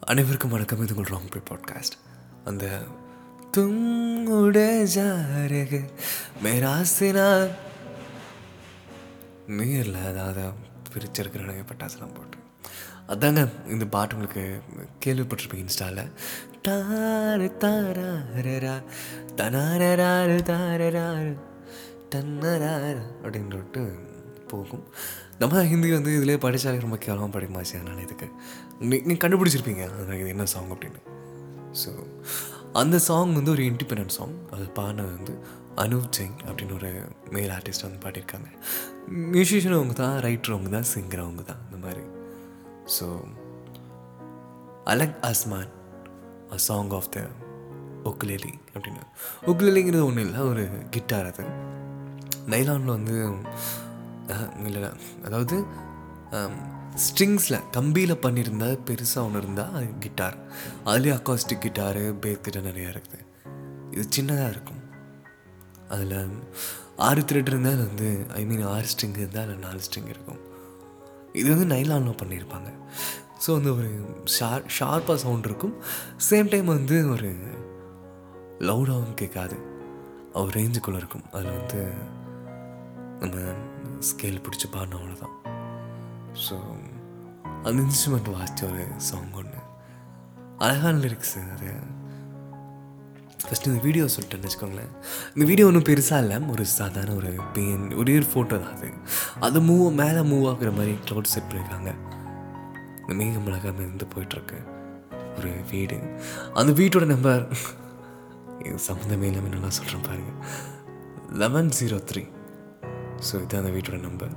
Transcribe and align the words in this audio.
அனைவருக்கும் 0.00 0.50
வணக்கம். 0.50 0.82
இது 0.82 0.94
உங்கள் 0.94 1.12
ராங் 1.12 1.32
ப்ரே 1.32 1.42
பாட்காஸ்ட். 1.50 1.96
அந்த 2.44 2.82
தும் 3.56 4.26
உடே 4.26 4.82
ஜா 4.94 5.08
ரஹே 5.46 5.80
மேரா 6.44 7.48
நீரில் 9.46 9.94
அதாவது 9.94 10.40
பிரிச்சிருக்கிற 10.92 11.64
பட்டாசுலாம் 11.72 12.14
போட்டு. 12.14 12.38
அதாங்க 13.08 13.48
இந்த 13.68 13.84
பாட்டு 13.84 14.14
உங்களுக்கு 14.14 14.62
கேள்விப்பட்டிருப்பீங்க 15.04 15.66
இன்ஸ்டாவில் 15.66 16.12
தாரு 16.68 17.56
தாரா 17.56 18.82
தனாராரு 19.36 20.40
தாரராரு 20.50 21.36
தன்னராரு 22.14 23.02
அப்படின்னு 23.22 23.50
சொல்லிட்டு 23.50 24.09
போகும். 24.52 24.84
நம்ம 25.40 25.62
ஹிந்தி 25.72 25.88
வந்து 25.96 26.10
இதிலே 26.18 26.36
படித்தாலே 26.44 26.82
ரொம்ப 26.84 26.98
கேவலமாக 27.04 27.30
படிக்குமாச்சு 27.36 27.74
அதனால் 27.78 28.04
இதுக்கு. 28.06 28.28
நீ 29.10 29.14
கண்டுபிடிச்சிருப்பீங்க 29.24 29.84
அதனால் 29.94 30.20
இது 30.22 30.30
என்ன 30.34 30.46
சாங் 30.54 30.72
அப்படின்னு. 30.76 31.00
ஸோ 31.82 31.90
அந்த 32.80 32.96
சாங் 33.08 33.32
வந்து 33.38 33.52
ஒரு 33.56 33.62
இண்டிபெண்ட் 33.70 34.14
சாங் 34.18 34.36
அது 34.54 34.64
பாடினது 34.78 35.12
வந்து 35.18 35.34
அனுப் 35.82 36.12
சிங் 36.16 36.38
அப்படின்னு 36.46 36.74
ஒரு 36.78 36.90
மேல் 37.30 37.52
ஆர்டிஸ்ட் 37.56 37.84
வந்து 37.86 38.00
பாடியிருக்காங்க. 38.04 38.48
மியூசிஷியன் 39.34 39.76
அவங்க 39.78 39.94
தான் 40.02 40.16
ரைட்டர் 40.26 40.54
அவங்க 40.56 40.70
தான் 40.76 40.88
சிங்கர் 40.94 41.24
அவங்க 41.26 41.42
தான் 41.42 41.62
இந்த 41.66 41.78
மாதிரி. 41.84 42.04
So 42.96 43.06
Alag 44.92 45.18
Asmaan 45.30 45.72
a 46.52 46.58
song 46.68 46.92
of 46.98 47.10
the 47.16 47.20
ஒக்லேலி 48.10 48.52
அப்படின்னு. 48.74 49.02
ஒக்லேலிங்கிறது 49.46 50.04
ஒன்றும் 50.04 50.26
இல்லை 50.26 50.40
ஒரு 50.50 50.62
கிட்டார் 50.90 51.28
அது. 51.32 51.44
நைலானில் 52.52 52.96
வந்து 52.98 53.16
இல்லை 54.68 54.90
அதாவது 55.28 55.56
ஸ்ட்ரிங்ஸில் 57.04 57.64
கம்பியில் 57.76 58.22
பண்ணியிருந்தா 58.24 58.68
பெருசாக 58.88 59.26
ஒன்று 59.26 59.40
இருந்தால் 59.42 59.88
கிட்டார். 60.04 60.36
அதுலேயே 60.90 61.14
அக்காஸ்டிக் 61.18 61.64
கிட்டாரு 61.66 62.02
பேஸ் 62.22 62.44
கிட்டார் 62.46 62.68
நிறையா 62.70 62.90
இருக்குது. 62.94 63.24
இது 63.94 64.04
சின்னதாக 64.16 64.52
இருக்கும். 64.54 64.82
அதில் 65.94 66.16
ஆறு 67.06 67.20
த்ரெட் 67.28 67.50
இருந்தால் 67.52 67.76
அது 67.76 67.84
வந்து 67.90 68.08
ஐ 68.40 68.42
மீன் 68.48 68.64
ஆறு 68.74 68.88
ஸ்ட்ரிங் 68.92 69.18
இருந்தால் 69.20 69.46
அதில் 69.46 69.64
நாலு 69.66 69.80
ஸ்ட்ரிங் 69.86 70.10
இருக்கும். 70.14 70.40
இது 71.40 71.46
வந்து 71.52 71.68
நைலானில் 71.74 72.20
பண்ணியிருப்பாங்க. 72.22 72.70
ஸோ 73.42 73.48
வந்து 73.58 73.70
ஒரு 73.78 73.90
ஷார் 74.36 74.64
ஷார்ப்பாக 74.78 75.18
சவுண்ட் 75.24 75.48
இருக்கும். 75.50 75.74
சேம் 76.28 76.50
டைம் 76.54 76.68
வந்து 76.76 76.96
ஒரு 77.14 77.30
லவுடாகவும் 78.68 79.18
கேட்காது. 79.22 79.58
ஒரு 80.40 80.52
ரேஞ்சுக்குள்ளே 80.58 81.00
இருக்கும். 81.02 81.26
அதில் 81.36 81.56
வந்து 81.58 81.80
நம்ம 83.22 83.36
ஸ்கேல் 84.08 84.42
பிடிச்சி 84.44 84.66
பாடின 84.68 84.98
அவ்வளோதான் 84.98 85.34
ஸோ 86.44 86.56
அந்த 87.64 87.78
இன்ஸ்ட்ருமெண்ட் 87.82 88.30
வாசித்த 88.34 88.68
ஒரு 88.68 88.84
சாங் 89.08 89.34
ஒன்று 89.34 89.60
அழகான 90.58 90.94
லிரிக்ஸ் 90.98 91.34
அது 91.46 91.70
ஃபஸ்ட்டு 93.42 93.70
இந்த 93.70 93.80
வீடியோ 93.84 94.04
சொல்லிட்டேன்னு 94.06 94.46
வச்சுக்கோங்களேன் 94.46 94.90
இந்த 95.34 95.44
வீடியோ 95.44 95.66
ஒன்றும் 95.66 95.86
பெருசாக 95.88 96.22
இல்லை 96.22 96.38
ஒரு 96.50 96.64
சாதாரண 96.72 97.14
ஒரு 97.14 97.30
பெயின் 97.52 97.84
ஒரே 97.92 98.14
ஒரு 98.16 98.28
ஃபோட்டோ 98.32 98.58
தான் 98.58 98.74
அது 98.74 98.88
அது 99.40 99.60
மூவ் 99.60 99.86
மேலே 99.92 100.22
மூவ் 100.22 100.48
ஆகுற 100.48 100.72
மாதிரி 100.72 100.94
க்ளவுட் 101.04 101.32
செட் 101.34 101.48
பண்ணியிருக்காங்க 101.48 101.92
இந்த 103.02 103.14
மேகம் 103.14 103.46
அழகாக 103.46 103.82
இருந்து 103.82 104.08
போயிட்டுருக்கு 104.14 104.58
ஒரு 105.36 105.52
வீடு 105.70 105.96
அந்த 106.54 106.70
வீட்டோட 106.72 107.06
நம்பர் 107.06 107.44
சம்மந்தமே 108.88 109.28
இல்லாமல் 109.28 109.54
நல்லா 109.54 109.70
சொல்கிறேன் 109.70 110.06
பாருங்கள் 110.08 110.38
லெவன் 111.38 111.72
ஜீரோ 111.78 111.98
த்ரீ 112.10 112.22
ஸோ 113.26 113.32
இதுதான் 113.40 113.62
அந்த 113.62 113.72
வீட்டோட 113.76 113.98
நம்பர் 114.06 114.32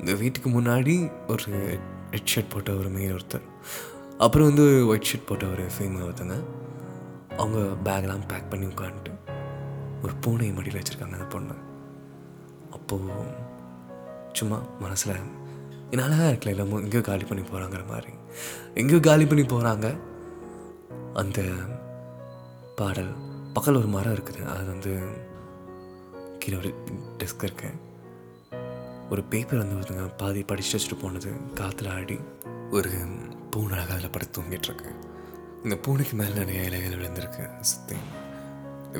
இந்த 0.00 0.12
வீட்டுக்கு 0.22 0.48
முன்னாடி 0.56 0.94
ஒரு 1.32 1.44
ரெட் 2.14 2.30
ஷர்ட் 2.32 2.52
போட்ட 2.54 2.70
ஒரு 2.80 2.88
மெயின் 2.96 3.14
ஒருத்தர். 3.16 3.46
அப்புறம் 4.24 4.48
வந்து 4.50 4.64
ஒயிட் 4.90 5.08
ஷர்ட் 5.10 5.28
போட்ட 5.28 5.44
ஒரு 5.54 5.64
ஃபீமேல் 5.74 6.04
ஒருத்தங்க. 6.08 6.36
அவங்க 7.42 7.58
பேக்லாம் 7.86 8.26
பேக் 8.32 8.50
பண்ணி 8.50 8.66
உட்காந்துட்டு 8.72 9.12
ஒரு 10.04 10.12
பூனையை 10.24 10.52
மடியில் 10.56 10.78
வச்சுருக்காங்க 10.80 11.16
அந்த 11.18 11.28
பொண்ணு. 11.34 11.56
அப்போது 12.76 13.24
சும்மா 14.38 14.58
மனசில் 14.84 15.14
என்ன 15.92 16.04
அழகாக 16.06 16.30
இருக்கல 16.32 16.52
இல்லாமல் 16.54 16.82
எங்கேயோ 16.84 17.02
காலி 17.08 17.24
பண்ணி 17.30 17.42
போகிறாங்கிற 17.50 17.82
மாதிரி. 17.92 18.12
எங்கேயோ 18.80 19.00
காலி 19.08 19.24
பண்ணி 19.30 19.44
போகிறாங்க 19.54 19.88
அந்த 21.22 21.40
பாடல் 22.78 23.12
பக்கத்தில் 23.54 23.80
ஒரு 23.82 23.90
மரம் 23.96 24.14
இருக்குது. 24.16 24.42
அது 24.54 24.68
வந்து 24.74 24.92
கீழே 26.42 26.56
ஒரு 26.62 26.70
டெஸ்க் 27.20 27.46
இருக்கேன் 27.48 27.76
ஒரு 29.10 29.22
பேப்பர் 29.22 29.60
வந்து 29.62 29.76
ஒருத்தங்க 29.76 30.04
பாதி 30.16 30.42
படிச்சு 30.42 30.72
வச்சுட்டு 30.76 30.96
போனது 31.02 31.30
காற்றுல 31.58 31.88
ஆடி 31.88 32.16
ஒரு 32.76 32.92
பூனை 33.50 33.74
அழகாக 33.76 33.96
அதில் 33.96 34.10
படுத்து 34.10 34.36
தூங்கிட்டு 34.36 34.92
இந்த 35.64 35.76
பூனைக்கு 35.84 36.14
மேலே 36.16 36.32
நிறைய 36.38 36.62
இலைகள் 36.68 36.96
விழுந்திருக்கு 37.00 37.44
சுற்றி 37.60 37.98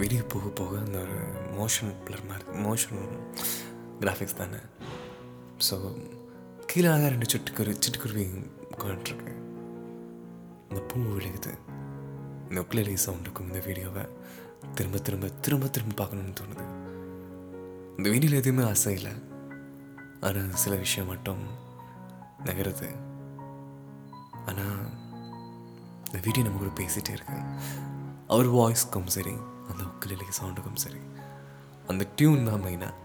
வெளியே 0.03 0.21
போக 0.21 0.49
போக 0.49 0.79
அந்த 0.79 0.99
ஒரு 0.99 1.17
மோஷன் 1.59 1.93
பிளர் 2.05 2.25
மாதிரி 2.29 2.63
மோஷன் 2.67 3.03
கிராஃபிக்ஸ் 4.01 4.39
தானே. 4.41 4.61
ஸோ 5.67 5.77
கீழே 6.67 6.89
அழகாக 6.89 7.11
ரெண்டு 7.15 7.27
சிட்டுக்குரு 7.33 7.75
சிட்டுக்குருவி 7.85 8.25
உட்காந்துட்ருக்கு 8.75 9.33
இந்த 10.69 10.81
பூ 10.89 11.01
விழுகுது. 11.01 11.53
இந்த 12.49 12.59
உக்லேலி 12.65 12.97
சவுண்டுக்கும் 13.07 13.49
இந்த 13.51 13.61
வீடியோவை 13.67 14.05
திரும்ப 14.75 14.99
திரும்ப 14.99 15.29
திரும்ப 15.29 15.67
திரும்ப 15.67 15.95
பார்க்கணுன்னு 16.01 16.41
தோணுது. 16.41 16.67
இந்த 17.99 18.09
வீடியோவில் 18.11 18.41
எதுவுமே 18.43 18.65
ஆசை 18.73 18.95
இல்லை. 18.95 19.15
ஆனால் 20.27 20.51
சில 20.63 20.75
விஷயம் 20.83 21.11
மட்டும் 21.13 21.43
நகருது. 22.45 22.89
ஆனால் 24.51 24.83
இந்த 26.07 26.19
வீடியோ 26.25 26.45
நம்ம 26.47 26.61
கூட 26.63 26.73
பேசிகிட்டே 26.81 27.15
இருக்கு. 27.17 27.39
அவர் 28.33 28.49
வாய்ஸ்க்கும் 28.59 29.13
சரி 29.17 29.35
அந்த 29.71 29.83
உக்குலிலை 29.91 30.29
சவுண்டுக்கும் 30.41 30.83
சரி 30.85 31.03
அந்த 31.89 32.03
டியூன் 32.17 32.47
தான் 32.51 32.63
மெயினாக 32.65 33.01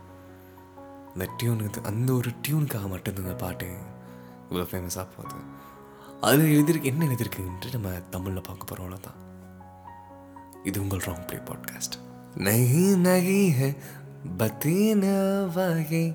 அந்த 1.13 1.25
டியூனுக்கு 1.39 1.79
அந்த 1.91 2.09
ஒரு 2.13 2.29
டியூனுக்காக 2.47 2.87
மட்டும்தான் 2.89 3.25
அந்த 3.25 3.37
பாட்டு 3.43 3.69
இவ்வளோ 4.49 4.67
ஃபேமஸாக 4.71 5.07
போகுது. 5.15 5.39
அதில் 6.21 6.53
எழுதிருக்கு 6.55 6.91
என்ன 6.91 7.05
எழுதியிருக்குன்ட்டு 7.05 7.73
நம்ம 7.73 7.89
தமிழில் 8.13 8.47
பார்க்க 8.47 8.69
போகிறோம் 8.69 8.85
அவ்வளோதான் 8.85 9.19
இது 10.63 10.81
உங்கள் 10.81 11.05
ராங் 11.07 11.25
ப்ளே 11.27 11.39
பாட்காஸ்ட் 11.49 11.95
நகை 12.47 12.85
நகை 13.07 13.43
பத்தின 14.39 15.05
வகை. 15.55 16.05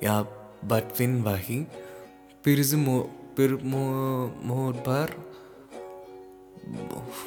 या 0.03 0.21
बटविन 0.65 1.21
वाही 1.21 1.59
पिरज 2.43 2.75
मो 2.75 2.95
पिर 3.37 3.55
मो 3.63 3.81
मोर 4.43 4.73
बार 4.87 5.13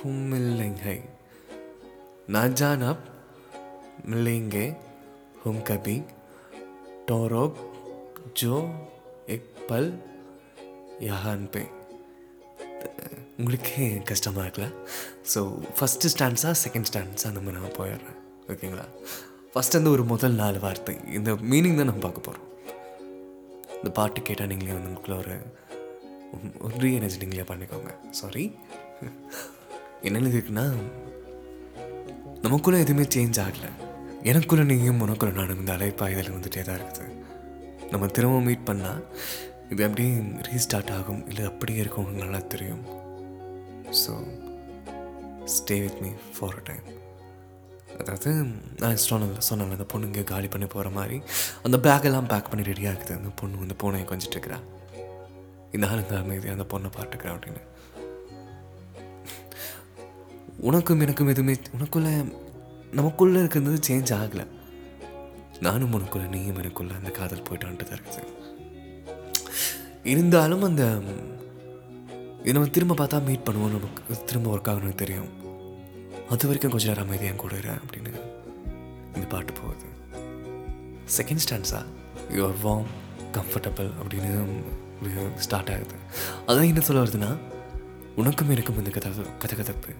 मिलेंगे। 0.06 0.96
ना 2.30 2.46
जान 2.48 2.82
अब 2.82 3.04
मिलेंगे 4.06 4.66
हम 5.44 5.60
कभी। 5.60 6.00
टोरोब, 7.08 7.54
जो 8.36 8.56
एक 9.28 9.54
पल 9.70 10.13
யாகா 11.08 11.30
அனுப்பேன் 11.36 11.70
உங்களுக்கே 13.38 13.84
கஷ்டமாக 14.10 14.44
இருக்கல 14.46 14.66
so 15.32 15.40
first 15.76 16.10
stanza 16.14 16.50
second 16.64 16.88
stanza 16.90 17.30
நம்ம 17.36 17.52
நான் 17.56 17.76
போயிடுறேன். 17.78 18.18
ஓகேங்களா 18.52 18.86
ஃபஸ்ட் 19.52 19.76
வந்து 19.78 19.92
ஒரு 19.96 20.04
முதல் 20.12 20.36
நாலு 20.42 20.58
வார்த்தை. 20.64 20.94
இந்த 21.18 21.30
மீனிங் 21.52 21.78
தான் 21.80 21.88
நம்ம 21.90 22.02
பார்க்க 22.06 22.28
போகிறோம் 22.28 22.50
இந்த 23.78 23.90
பாட்டு 23.98 24.20
கேட்டால் 24.28 24.50
நீங்களே 24.52 24.76
வந்து 24.76 24.90
உங்களுக்குள்ள 24.90 25.16
ஒரு 25.22 25.36
ஒரு 26.66 26.74
ரீஎனர்ஜி 26.84 27.18
நீங்களே 27.22 27.46
பண்ணிக்கோங்க. 27.50 27.90
சாரி 28.20 28.44
என்னென்னு 30.06 30.34
இருக்குன்னா 30.36 30.66
நமக்குள்ளே 32.44 32.78
எதுவுமே 32.84 33.04
சேஞ்ச் 33.14 33.40
ஆகலை. 33.44 33.70
எனக்குள்ளே 34.30 34.64
நீங்கள் 34.70 35.02
உனக்குள்ளே 35.06 35.34
நானும் 35.40 35.60
இந்த 35.62 35.72
அலைப்பாய்தல் 35.76 36.34
வந்துகிட்டே 36.36 36.64
தான் 36.68 36.80
இருக்குது. 36.80 37.10
நம்ம 37.92 38.06
திரும்ப 38.16 38.38
மீட் 38.48 38.68
பண்ணால் 38.70 39.02
இது 39.72 39.82
அப்படியே 39.86 40.10
ரீஸ்டார்ட் 40.48 40.92
ஆகும். 40.96 41.22
இல்லை 41.30 41.44
அப்படியே 41.50 41.78
இருக்கும். 41.84 42.04
உங்களுக்கு 42.04 42.24
நல்லா 42.26 42.42
தெரியும். 42.54 42.84
So 44.02 44.12
stay 45.54 45.76
with 45.84 46.00
me 46.04 46.10
for 46.36 46.58
a 46.60 46.62
time 46.68 46.86
அதாவது 48.00 48.30
நான் 48.82 49.02
சொன்ன 49.08 49.42
சொன்னேன் 49.48 49.74
அந்த 49.74 49.86
பொண்ணு 49.92 50.08
இங்கே 50.10 50.22
காலி 50.30 50.48
பண்ணி 50.52 50.66
போகிற 50.74 50.88
மாதிரி. 50.96 51.16
அந்த 51.66 51.76
பேக்கெல்லாம் 51.86 52.30
பேக் 52.32 52.50
பண்ணி 52.52 52.64
ரெடியாக 52.70 52.94
இருக்குது. 52.94 53.18
அந்த 53.20 53.30
பொண்ணு 53.40 53.64
அந்த 53.66 53.76
பூனையை 53.82 54.06
கொஞ்சிட்டு 54.10 54.36
இருக்கிறா. 54.36 54.58
இந்த 55.76 55.84
ஆளுங்க 55.90 56.16
அமைதி 56.22 56.48
அந்த 56.54 56.66
பொண்ணை 56.72 56.90
பார்த்துக்கிறேன் 56.96 57.36
அப்படின்னு. 57.36 57.62
உனக்கும் 60.70 61.02
எனக்கும் 61.04 61.30
எதுவுமே 61.34 61.54
உனக்குள்ளே 61.76 62.12
நமக்குள்ளே 62.98 63.38
இருக்கிறது 63.42 63.78
சேஞ்ச் 63.88 64.12
ஆகலை. 64.20 64.46
நானும் 65.66 65.94
உனக்குள்ளே 65.98 66.26
நீயும் 66.34 66.60
எனக்குள்ளே 66.62 66.94
அந்த 67.00 67.12
காதல் 67.20 67.46
போயிட்டான்ட்டு 67.48 67.86
வந்துட்டு 67.86 67.90
தான் 67.90 68.00
இருக்குது. 68.00 68.43
இருந்தாலும் 70.12 70.64
அந்த 70.68 70.84
இது 72.42 72.52
நம்ம 72.52 72.68
திரும்ப 72.76 72.94
பார்த்தா 72.94 73.18
மீட் 73.26 73.46
பண்ணுவோம் 73.46 73.74
நமக்கு. 73.74 74.24
திரும்ப 74.28 74.48
ஒர்க் 74.54 74.70
ஆகணும்னு 74.70 75.00
தெரியும். 75.02 75.30
அது 76.32 76.46
வரைக்கும் 76.48 76.72
கொஞ்சம் 76.74 76.90
நேரம் 76.90 77.06
அமைதியாக 77.06 77.36
கூட 77.42 77.54
அப்படின்னு 77.54 78.12
இந்த 79.14 79.26
பாட்டு 79.32 79.52
போகுது. 79.52 79.88
Second 81.16 81.42
stanza 81.44 81.80
your 82.36 82.60
warm 82.64 82.90
comfortable 83.36 83.90
அப்படின்னு 84.02 84.32
ஸ்டார்ட் 85.46 85.72
ஆகுது. 85.74 85.96
அதான் 86.46 86.70
என்ன 86.72 86.84
சொல்ல 86.88 87.02
வருதுன்னா 87.02 87.30
உனக்கும் 88.16 88.52
எனக்கும் 88.54 88.78
இந்த 88.82 88.90
கதை 88.98 89.58
கதப்பு 89.60 89.92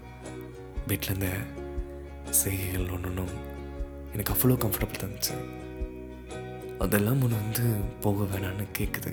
பெட்ல 0.89 1.15
இந்த 1.15 1.31
செய்கைகள் 2.43 2.93
ஒன்று 2.97 3.11
ஒன்றும் 3.11 3.35
எனக்கு 4.15 4.33
அவ்வளோ 4.35 4.57
கம்ஃபர்டபுள் 4.65 5.03
தந்துச்சு. 5.03 5.35
அதெல்லாம் 6.85 7.23
ஒன்று 7.23 7.37
வந்து 7.43 7.65
போக 8.05 8.25
வேணான்னு 8.33 8.65
கேட்குது 8.79 9.13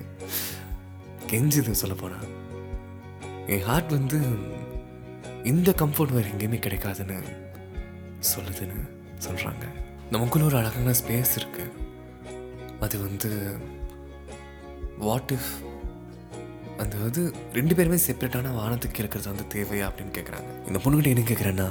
கெஞ்சுது 1.33 1.81
சொல்லப்போனால் 1.81 2.29
என் 3.53 3.65
ஹார்ட் 3.69 3.91
வந்து 3.97 4.19
இந்த 5.51 5.69
கம்ஃபர்ட் 5.81 6.15
வேறு 6.15 6.31
எங்கேயுமே 6.33 6.59
கிடைக்காதுன்னு 6.65 7.17
சொல்லுதுன்னு 8.31 8.79
சொல்கிறாங்க 9.25 9.65
நமக்குள்ள 10.13 10.45
ஒரு 10.49 10.57
அழகான 10.59 10.93
ஸ்பேஸ் 11.01 11.33
இருக்கு. 11.39 11.65
அது 12.85 12.95
வந்து 13.07 13.29
வாட் 15.05 15.31
இஃப் 15.35 15.51
அந்த 16.81 16.95
வந்து 17.03 17.21
ரெண்டு 17.57 17.73
பேருமே 17.77 17.97
செப்பரேட்டான 18.05 18.53
வானத்துக்கு 18.59 19.01
இருக்கிறது 19.03 19.31
வந்து 19.31 19.45
தேவையா 19.55 19.85
அப்படின்னு 19.89 20.15
கேட்குறாங்க 20.17 20.49
இந்த 20.69 20.79
பொண்ணுகிட்ட 20.83 21.13
என்ன 21.13 21.25
கேட்குறேன்னா 21.31 21.67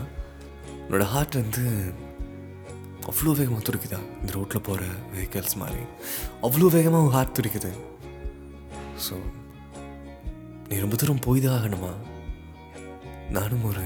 என்னோட 0.84 1.06
ஹார்ட் 1.14 1.40
வந்து 1.42 1.64
அவ்வளோ 3.10 3.32
வேகமாக 3.38 3.62
துடிக்குதா? 3.66 4.00
இந்த 4.20 4.32
ரோட்டில் 4.36 4.66
போகிற 4.68 4.84
வெஹிக்கல்ஸ் 5.14 5.56
மாதிரி. 5.62 5.82
அவ்வளோ 6.46 6.66
வேகமாக 6.76 7.12
ஹார்ட் 7.14 7.36
துடிக்குது. 7.38 7.70
ஸோ 9.06 9.14
நீ 10.70 10.76
ரொம்ப 10.82 10.96
தூரம் 10.96 11.22
போய் 11.24 11.40
தான் 11.44 11.56
ஆகணுமா? 11.58 11.92
நானும் 13.36 13.64
ஒரு 13.70 13.84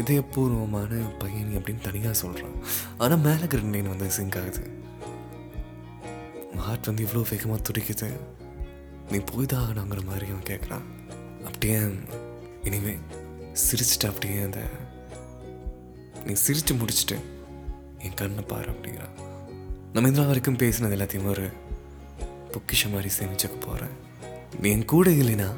இதயபூர்வமான 0.00 0.98
பையன் 1.20 1.54
அப்படின்னு 1.58 1.86
தனியாக 1.86 2.14
சொல்கிறான் 2.22 2.56
ஆனால் 3.02 3.22
மேலே 3.26 3.46
கிரண்டேன் 3.52 3.90
வந்து 3.92 4.08
சிங்க் 4.16 4.36
ஆகுது. 4.40 4.62
ஹார்ட் 6.64 6.88
வந்து 6.88 7.04
இவ்வளோ 7.06 7.22
வேகமாக 7.30 7.60
துடிக்குது. 7.68 8.10
நீ 9.10 9.18
போய் 9.30 9.50
தான் 9.52 9.64
ஆகணுங்கிற 9.68 10.02
மாதிரி 10.10 10.28
அவன் 10.32 10.48
கேட்குறான் 10.50 10.86
அப்படியே 11.48 11.78
இனிமே 12.68 12.94
சிரிச்சிட்டு 13.64 14.10
அப்படியே 14.12 14.38
அந்த 14.48 14.60
நீ 16.26 16.34
சிரித்து 16.44 16.74
முடிச்சுட்டு 16.74 17.18
என் 18.04 18.18
கண்ணை 18.22 18.44
பாரு 18.52 18.70
அப்படிங்கிறான். 18.72 19.16
நம்ம 19.94 20.08
இந்த 20.12 20.22
வரைக்கும் 20.30 20.62
பேசினது 20.62 20.96
எல்லாத்தையும் 20.98 21.32
ஒரு 21.34 21.46
பொக்கிஷம் 22.52 22.94
மாதிரி 22.96 23.10
சேமிச்சுக்க 23.18 23.56
போகிறேன் 23.66 23.94
நீ 24.61 24.67
என் 24.75 24.85
கூட 24.85 25.09
இல்லைன்னா 25.21 25.49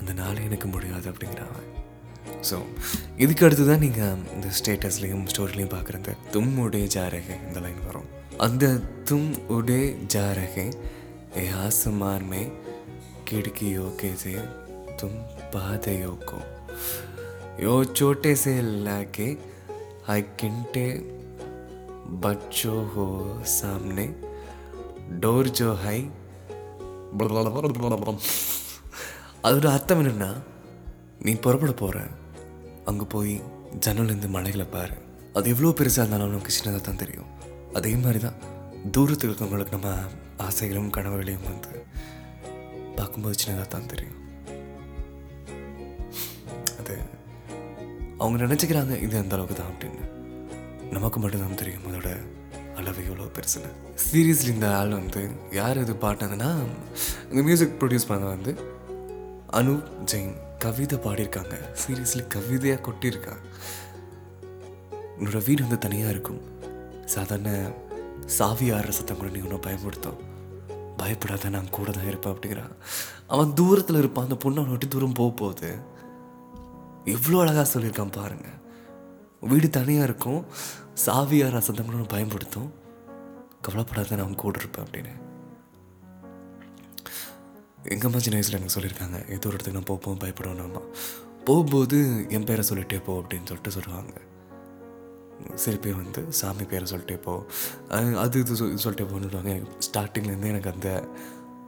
அந்த 0.00 0.12
நாளே 0.12 0.44
எனக்கு 0.44 0.68
முடியாது 0.68 1.06
அப்படிங்கிறான் 1.12 1.64
ஸோ 2.48 2.56
இதுக்கு 3.16 3.44
அடுத்து 3.46 3.64
தான் 3.64 3.84
நீங்கள் 3.86 4.22
இந்த 4.36 4.48
ஸ்டேட்டஸ்லேயும் 4.58 5.26
ஸ்டோரிலையும் 5.32 5.74
பார்க்குற 5.74 5.98
இந்த 6.02 6.14
தும் 6.34 6.54
உடே 6.64 6.82
ஜாரகே 6.96 7.36
இந்த 7.48 7.60
லைன் 7.60 7.82
வரும் 7.88 8.08
அந்த 8.46 8.64
தும் 9.10 9.32
உடே 9.56 9.82
ஜாரகே 10.14 10.66
ஏ 11.36 11.42
ஆசமான் 11.58 12.24
में 12.24 12.44
खिड़कियों 13.26 13.88
के 14.00 14.10
से 14.16 14.32
तुम 15.00 15.10
पादयों 15.52 16.14
को 16.28 16.38
यो 17.62 17.74
छोटे 17.90 18.34
से 18.36 18.54
लाके 18.84 19.26
हाई 20.06 20.22
किंटे 20.40 20.86
बच्चों 22.24 22.78
हो 22.90 23.06
सामने 23.50 24.06
डोर 25.20 25.48
जो 25.60 25.70
है 25.76 25.96
அதோட 29.47 29.67
அர்த்தம் 29.75 30.01
என்னென்னா 30.01 30.29
நீ 31.25 31.31
புறப்பட 31.45 31.71
போகிற 31.81 31.97
அங்கே 32.89 33.05
போய் 33.13 33.33
ஜன்னலேருந்து 33.85 34.29
மலைகளை 34.35 34.65
பாரு. 34.75 34.95
அது 35.37 35.51
எவ்வளோ 35.53 35.73
பெருசாக 35.79 36.01
இருந்தாலும் 36.01 36.31
நமக்கு 36.33 36.55
சின்னதாக 36.55 36.81
தான் 36.87 37.01
தெரியும். 37.03 37.29
அதே 37.77 37.91
மாதிரி 38.03 38.19
தான் 38.25 38.39
தூரத்துக்கு 38.95 39.29
இருக்கவங்களுக்கு 39.29 39.75
நம்ம 39.75 39.91
ஆசைகளும் 40.47 40.89
கனவுகளையும் 40.97 41.47
வந்து 41.49 41.71
பார்க்கும்போது 42.97 43.35
சின்னதாக 43.43 43.67
தான் 43.75 43.89
தெரியும். 43.93 44.19
அது 46.81 46.95
அவங்க 48.21 48.37
நினச்சிக்கிறாங்க 48.45 48.95
இது 49.05 49.17
அந்த 49.23 49.35
அளவுக்கு 49.37 49.57
தான் 49.61 49.71
அப்படின்னு. 49.73 50.03
நமக்கு 50.97 51.19
மட்டும்தான் 51.23 51.61
தெரியும் 51.61 51.87
அதோட 51.89 52.09
அளவு 52.79 53.01
எவ்வளோ 53.09 53.27
பெருசில் 53.35 53.67
சீரியஸ்லி 54.05 54.51
இந்த 54.55 54.67
ஆள் 54.79 54.93
வந்து 54.99 55.21
யார் 55.59 55.81
இது 55.83 55.93
பாடினதுன்னா 56.03 56.49
இந்த 57.29 57.41
மியூசிக் 57.47 57.77
ப்ரொடியூஸ் 57.81 58.09
பண்ண 58.11 58.25
வந்து 58.35 58.53
அனு 59.59 59.73
ஜெயின் 60.11 60.33
கவிதை 60.63 60.97
பாடியிருக்காங்க. 61.05 61.55
சீரியஸ்லி 61.81 62.23
கவிதையாக 62.35 62.83
கொட்டியிருக்காங்க 62.87 63.45
உன்னோட 65.17 65.39
வீடு 65.47 65.61
வந்து 65.65 65.79
தனியாக 65.85 66.13
இருக்கும். 66.15 66.41
சாதாரண 67.15 67.49
சாவி 68.37 68.67
ஆடுற 68.75 68.93
சத்தம் 68.97 69.19
கூட 69.21 69.29
நீ 69.33 69.41
ஒன்றும் 69.47 69.65
பயன்படுத்தும் 69.67 70.21
பயப்படாத 70.99 71.49
நான் 71.55 71.73
கூட 71.77 71.89
தான் 71.91 72.09
இருப்பேன் 72.11 72.33
அப்படிங்கிறான். 72.33 72.73
அவன் 73.33 73.53
தூரத்தில் 73.59 73.99
இருப்பான். 74.01 74.27
அந்த 74.27 74.37
பொண்ணு 74.43 74.61
அவனை 74.61 74.73
விட்டு 74.75 74.87
தூரம் 74.95 75.17
போக 75.19 75.31
போகுது. 75.41 75.71
எவ்வளோ 77.15 77.39
அழகாக 77.43 77.67
சொல்லியிருக்கான் 77.73 78.17
பாருங்கள் 78.19 78.59
வீடு 79.51 79.69
தனியாக 79.77 80.07
இருக்கும். 80.09 80.41
சாவியார் 80.93 81.57
அசந்தங்களும் 81.57 82.07
பயன்படுத்தும். 82.07 82.73
கவலைப்படாத 83.61 84.15
நான் 84.15 84.35
கூட 84.35 84.59
இருப்பேன் 84.59 84.85
அப்படின்னு. 84.85 85.13
எங்கள் 87.83 88.07
அம்மா 88.09 88.19
சின்ன 88.19 88.39
வயசில் 88.39 88.57
எனக்கு 88.57 88.75
சொல்லியிருக்காங்க. 88.75 89.17
ஏதோ 89.29 89.47
ஒரு 89.47 89.57
இடத்துக்கு 89.57 89.79
நான் 89.79 89.91
போப்போம் 89.91 90.21
பயப்படணும்னா 90.23 90.81
போகும்போது 91.45 92.25
என் 92.29 92.43
பேரை 92.43 92.65
சொல்லிட்டே 92.69 93.03
போ 93.03 93.19
அப்படின்னு 93.19 93.45
சொல்லிட்டு 93.45 93.71
சொல்லுவாங்க. 93.71 94.13
சில 95.55 95.75
பேர் 95.77 95.95
வந்து 95.95 96.31
சாமி 96.31 96.63
பேரை 96.63 96.91
சொல்லிட்டே 96.91 97.21
போ. 97.21 97.45
அது 97.89 98.39
இது 98.39 98.55
சொல் 98.55 98.73
சொல்லிட்டே 98.73 99.09
சொல்லுவாங்க. 99.09 99.49
எனக்கு 99.49 99.89
ஸ்டார்டிங்லேருந்தே 99.89 100.45
எனக்கு 100.45 100.71
அந்த 100.71 101.07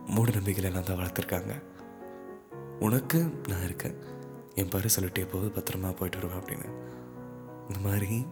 மூட 0.08 0.32
நம்பிக்கையில் 0.32 0.74
நான் 0.74 0.84
தான் 0.84 0.98
வளர்த்துருக்காங்க. 0.98 1.62
உனக்கு 2.80 3.20
நான் 3.48 3.64
இருக்கேன். 3.64 3.96
என் 4.56 4.70
பேரை 4.70 4.90
சொல்லிட்டே 5.00 5.28
போக 5.32 5.46
பத்திரமா 5.46 5.96
போயிட்டு 5.96 6.28
வருவேன் 6.28 6.42
அப்படின்னு. 6.42 6.70
இந்த 7.68 7.90
மாதிரி 7.90 8.26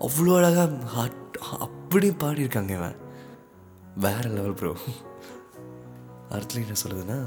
அவ்வளோ 0.00 0.32
அழகாக 0.36 0.86
ஹார்ட் 0.86 1.16
அப்படி 1.58 2.08
பாடியிருக்காங்க 2.20 2.72
இவன். 2.72 2.98
வேறு 3.96 4.28
லெவல் 4.28 4.54
ப்ரோ 4.54 4.72
அர்த்தம் 6.30 6.62
என்ன 6.62 6.76
சொல்லுதுன்னா 6.82 7.18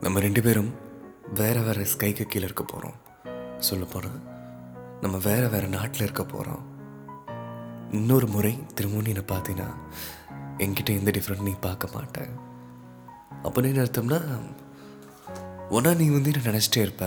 நம்ம 0.00 0.20
ரெண்டு 0.20 0.42
பேரும் 0.42 0.70
வேறு 1.34 1.60
வேறு 1.62 1.86
ஸ்கைக்கு 1.86 2.24
கீழே 2.26 2.44
இருக்க 2.44 2.64
போகிறோம் 2.64 2.98
சொல்ல 3.60 3.84
போனால் 3.84 4.20
நம்ம 5.00 5.16
வேறு 5.24 5.48
வேறு 5.48 5.68
நாட்டில் 5.68 6.04
இருக்க 6.04 6.24
போகிறோம் 6.26 6.64
இன்னொரு 7.90 8.26
முறை 8.26 8.52
திரும்பவும் 8.74 9.04
நீ 9.04 9.10
என்னை 9.10 9.26
பார்த்தீங்கன்னா 9.28 9.68
என்கிட்ட 10.58 10.90
எந்த 10.96 11.10
டிஃப்ரெண்ட் 11.10 11.40
நீ 11.40 11.54
பார்க்க 11.60 11.94
மாட்டேன் 11.94 12.32
அப்படின்னு 13.42 13.70
என்ன 13.72 13.84
அர்த்தம்னா 13.84 14.20
ஒன்றா 15.70 15.92
நீ 15.94 16.06
வந்து 16.10 16.32
என்ன 16.32 16.46
நினச்சிட்டே 16.48 16.80
இருப்ப? 16.80 17.04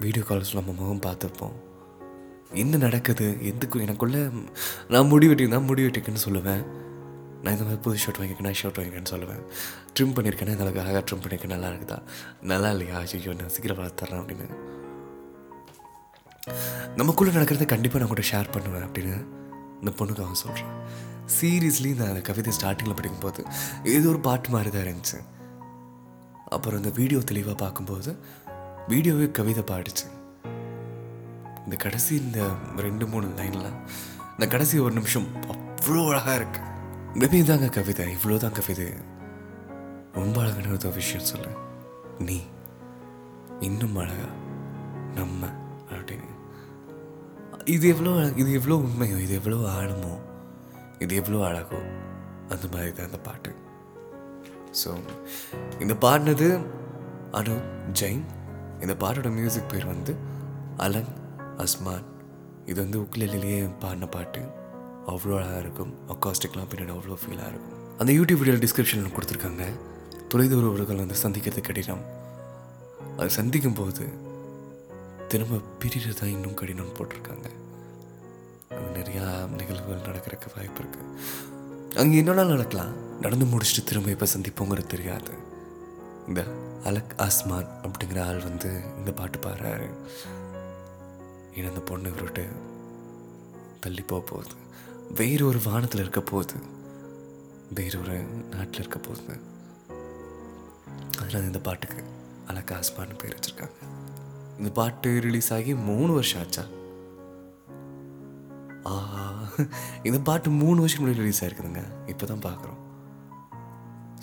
வீடியோ 0.00 0.24
கால்ஸ் 0.28 0.54
நம்ம 0.54 0.72
முகம் 0.72 1.04
பார்த்துப்போம் 1.06 1.56
என்ன 2.54 2.76
நடக்குது? 2.76 3.38
எதுக்கு? 3.42 3.80
எனக்குள்ள 3.80 4.30
நான் 4.88 5.06
முடி 5.06 5.46
நான் 5.46 5.64
முடி 5.64 5.86
வெட்டிக்கன்னு 5.86 6.24
சொல்லுவேன். 6.28 6.64
நான் 7.42 7.54
இந்த 7.54 7.64
மாதிரி 7.64 7.82
புது 7.82 7.96
ஷர்ட் 8.02 8.18
வாங்கியிருக்கேன் 8.18 8.58
ஷர்ட் 8.60 8.78
வாங்கிக்கன்னு 8.78 9.12
சொல்லுவேன். 9.12 9.40
ட்ரிம் 9.94 10.14
பண்ணியிருக்கேன் 10.16 10.48
இந்த 10.48 10.64
அளவுக்கு 10.64 10.82
அழகாக 10.82 11.04
ட்ரிம் 11.08 11.22
பண்ணியிருக்கேன். 11.22 11.54
நல்லா 11.54 11.68
இருக்குதா? 11.68 12.02
நல்லா 12.42 12.70
இல்லையா? 12.70 12.98
ஐயோ 12.98 13.32
நான் 13.32 13.48
சீக்கிரம் 13.48 13.80
வளர்த்துறேன் 13.80 14.20
அப்படின்னு. 14.22 14.48
நமக்குள்ளே 16.96 17.32
நடக்கிறத 17.32 17.64
கண்டிப்பாக 17.64 17.98
நான் 17.98 18.12
கூட 18.14 18.22
ஷேர் 18.32 18.52
பண்ணுவேன் 18.54 18.86
அப்படின்னு 18.86 19.16
இந்த 19.80 19.92
பொண்ணுக்கு 19.98 20.24
அவன் 20.24 20.40
சொல்கிறேன் 20.44 20.72
சீரியஸ்லி 21.40 21.94
நான் 21.98 22.08
அந்த 22.08 22.20
கவிதை 22.20 22.52
ஸ்டார்டிங்கில் 22.58 22.98
படிக்கும்போது 22.98 23.42
ஏதோ 23.82 24.08
ஒரு 24.08 24.20
பாட்டு 24.20 24.50
மாதிரி 24.50 24.70
தான் 24.70 24.84
இருந்துச்சு. 24.86 25.18
அப்புறம் 26.44 26.84
இந்த 26.84 26.92
வீடியோ 27.00 27.18
தெளிவாக 27.18 27.54
பார்க்கும்போது 27.54 28.16
வீடியோவே 28.88 29.30
கவிதை 29.30 29.64
பாடிச்சு. 29.70 30.06
இந்த 31.64 31.76
கடைசி 31.84 32.12
இந்த 32.24 32.40
ரெண்டு 32.86 33.04
மூணு 33.12 33.26
லைனில் 33.38 33.68
இந்த 34.34 34.46
கடைசி 34.54 34.76
ஒரு 34.84 34.94
நிமிஷம் 34.98 35.28
அவ்வளோ 35.52 36.02
அழகாக 36.10 36.34
இருக்கு. 36.40 36.60
மேபி 37.20 37.38
தாங்க 37.50 37.68
கவிதை 37.76 38.04
இவ்வளோ 38.16 38.36
தான் 38.44 38.56
கவிதை. 38.58 38.86
ரொம்ப 40.18 40.36
அழகான 40.42 40.72
ஒரு 40.76 40.90
விஷயம் 41.00 41.28
சொல்ல. 41.30 41.46
நீ 42.28 42.38
இன்னும் 43.68 43.96
அழகா 44.02 44.28
நம்ம 45.18 45.50
அப்படின்னு 45.94 46.30
இது 47.74 47.86
எவ்வளோ 47.94 48.12
அழகு 48.20 48.40
இது 48.42 48.52
எவ்வளோ 48.58 48.76
உண்மையோ 48.86 49.18
இது 49.24 49.34
எவ்வளோ 49.40 49.58
ஆழமோ 49.78 50.12
இது 51.04 51.14
எவ்வளோ 51.22 51.40
அழகோ 51.48 51.80
அந்த 52.52 52.64
மாதிரி 52.72 52.92
தான் 52.92 53.08
அந்த 53.10 53.20
பாட்டு. 53.28 53.50
ஸோ 54.80 54.90
இந்த 55.84 55.94
பாடினது 56.04 56.48
அனு 57.38 57.54
ஜெயின். 58.00 58.24
இந்த 58.84 58.94
பாட்டோட 59.02 59.30
மியூசிக் 59.38 59.70
பேர் 59.72 59.92
வந்து 59.94 60.12
அலங் 60.86 61.12
அஸ்மான் 61.64 62.08
இது 62.70 62.78
வந்து 62.84 62.98
உக்லேலேயே 63.04 63.60
பாடின 63.82 64.08
பாட்டு. 64.16 64.42
அவ்வளோ 65.12 65.34
அழகாக 65.38 65.62
இருக்கும். 65.64 65.92
அக்காஸ்டிக்லாம் 66.12 66.68
பின்னாடி 66.72 66.92
அவ்வளோ 66.96 67.16
ஃபீலாக 67.22 67.50
இருக்கும். 67.52 67.78
அந்த 68.00 68.10
யூடியூப் 68.18 68.40
வீடியோ 68.42 68.58
டிஸ்கிரிப்ஷனில் 68.64 69.14
கொடுத்துருக்காங்க. 69.16 69.64
தொலைதூர 70.32 70.66
உறவுகள் 70.74 71.02
வந்து 71.04 71.16
சந்திக்கிறது 71.22 71.62
கடினம். 71.68 72.04
அது 73.20 73.30
சந்திக்கும் 73.38 73.78
போது 73.80 74.04
திரும்ப 75.32 75.60
பிரிகிறது 75.80 76.18
தான் 76.20 76.32
இன்னும் 76.34 76.58
கடினம்னு 76.60 76.94
போட்டிருக்காங்க. 76.98 77.48
அங்கே 78.76 78.90
நிறையா 78.98 79.24
நிகழ்வுகள் 79.58 80.06
நடக்கிறதுக்கு 80.08 80.54
வாய்ப்பு 80.56 80.80
இருக்குது 80.82 81.08
அங்கே 82.02 82.16
என்னென்ன 82.20 82.44
நடக்கலாம்? 82.52 82.92
நடந்து 83.24 83.46
முடிச்சுட்டு 83.52 83.88
திரும்ப 83.88 84.10
எப்போ 84.14 84.26
சந்திப்போங்கிறது 84.34 84.92
தெரியாது. 84.94 85.32
இந்த 86.28 86.40
அலக் 86.90 87.14
ஆஸ்மான் 87.26 87.68
அப்படிங்கிற 87.86 88.20
ஆள் 88.28 88.40
வந்து 88.48 88.70
இந்த 89.00 89.10
பாட்டு 89.18 89.38
பாடுறாரு. 89.46 89.88
ஏன்னா 91.54 91.70
அந்த 91.72 91.82
பொண்ணு 91.90 92.10
இவர்கிட்ட 92.12 92.42
தள்ளி 93.84 94.02
போக 94.10 94.22
போகுது. 94.30 94.54
வேறு 95.20 95.42
ஒரு 95.50 95.60
வானத்தில் 95.68 96.02
இருக்க 96.04 96.20
போகுது. 96.32 96.58
வேறு 97.78 97.96
ஒரு 98.02 98.16
நாட்டில் 98.54 98.82
இருக்க 98.82 98.98
போகுது. 99.06 99.34
அதனால் 101.20 101.48
இந்த 101.48 101.60
பாட்டுக்கு 101.66 102.02
அலக் 102.50 102.72
ஆஸ்மான்னு 102.78 103.18
பேர் 103.22 103.36
வச்சுருக்காங்க. 103.36 103.76
இந்த 104.58 104.70
பாட்டு 104.78 105.10
ரிலீஸ் 105.26 105.50
ஆகி 105.56 105.72
மூணு 105.90 106.10
வருஷம் 106.18 106.40
ஆச்சா? 106.42 106.64
ஆ 108.90 108.92
இந்த 110.08 110.18
பாட்டு 110.28 110.50
மூணு 110.62 110.78
வருஷம் 110.82 111.02
முன்னாடி 111.02 111.22
ரிலீஸ் 111.22 111.42
ஆயிருக்குதுங்க. 111.44 111.82
இப்போ 112.12 112.24
தான் 112.30 112.44
பார்க்குறோம் 112.48 112.80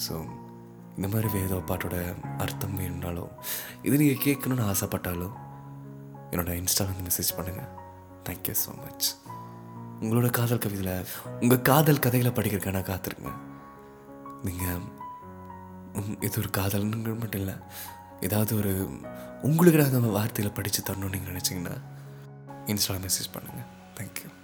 ஸோ 0.05 0.15
இந்த 0.97 1.07
மாதிரி 1.13 1.29
வேதோ 1.35 1.57
பாட்டோட 1.69 1.97
அர்த்தம் 2.43 2.77
வேணும்னாலோ 2.79 3.25
இது 3.87 3.99
நீங்கள் 4.01 4.23
கேட்கணுன்னு 4.25 4.65
ஆசைப்பட்டாலோ 4.71 5.29
என்னோட 6.31 6.53
இன்ஸ்டாவில் 6.55 7.03
மெசேஜ் 7.03 7.35
பண்ணுங்கள் 7.37 7.69
தேங்க்யூ 8.25 8.55
ஸோ 8.65 8.71
மச் 8.77 9.07
உங்களோட 10.01 10.29
காதல் 10.29 10.57
கவிதையில் 10.57 11.05
உங்கள் 11.39 11.61
காதல் 11.61 11.99
கதைகளை 11.99 12.31
படிக்கிறக்கான 12.31 12.71
நான் 12.71 12.91
காத்திருங்க 12.91 13.31
நீங்கள் 14.43 14.81
இது 16.19 16.35
ஒரு 16.39 16.49
காதல்னு 16.57 17.15
மட்டும் 17.15 17.41
இல்லை 17.41 17.55
ஏதாவது 18.21 18.57
ஒரு 18.57 18.73
உங்களுக்கு 19.41 19.83
அந்த 19.83 20.11
வார்த்தையில் 20.11 20.53
படித்து 20.53 20.83
தரணும்னு 20.83 21.15
நீங்கள் 21.19 21.33
நினச்சிங்கன்னா 21.33 21.75
இன்ஸ்டாவில் 22.67 23.05
மெசேஜ் 23.05 23.33
பண்ணுங்கள் 23.33 24.38